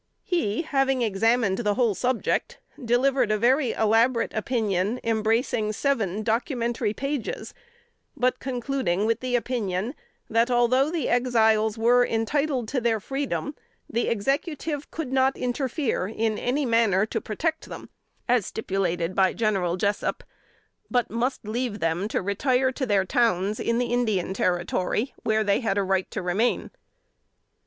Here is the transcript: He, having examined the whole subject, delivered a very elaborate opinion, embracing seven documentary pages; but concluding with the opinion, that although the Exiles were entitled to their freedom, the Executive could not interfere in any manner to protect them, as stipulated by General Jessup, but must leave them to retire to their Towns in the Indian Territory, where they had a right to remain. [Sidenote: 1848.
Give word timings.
He, 0.23 0.63
having 0.63 1.03
examined 1.03 1.59
the 1.59 1.75
whole 1.75 1.93
subject, 1.93 2.59
delivered 2.83 3.29
a 3.29 3.37
very 3.37 3.73
elaborate 3.73 4.33
opinion, 4.33 4.99
embracing 5.03 5.73
seven 5.73 6.23
documentary 6.23 6.91
pages; 6.91 7.53
but 8.17 8.39
concluding 8.39 9.05
with 9.05 9.19
the 9.19 9.35
opinion, 9.35 9.93
that 10.27 10.49
although 10.49 10.89
the 10.89 11.07
Exiles 11.07 11.77
were 11.77 12.03
entitled 12.03 12.67
to 12.69 12.81
their 12.81 12.99
freedom, 12.99 13.53
the 13.87 14.07
Executive 14.07 14.89
could 14.89 15.13
not 15.13 15.37
interfere 15.37 16.07
in 16.07 16.39
any 16.39 16.65
manner 16.65 17.05
to 17.05 17.21
protect 17.21 17.69
them, 17.69 17.87
as 18.27 18.47
stipulated 18.47 19.13
by 19.13 19.33
General 19.33 19.77
Jessup, 19.77 20.23
but 20.89 21.11
must 21.11 21.47
leave 21.47 21.79
them 21.79 22.07
to 22.07 22.23
retire 22.23 22.71
to 22.71 22.87
their 22.87 23.05
Towns 23.05 23.59
in 23.59 23.77
the 23.77 23.93
Indian 23.93 24.33
Territory, 24.33 25.13
where 25.21 25.43
they 25.43 25.59
had 25.59 25.77
a 25.77 25.83
right 25.83 26.09
to 26.09 26.23
remain. 26.23 26.71
[Sidenote: 26.71 26.71
1848. 26.71 26.73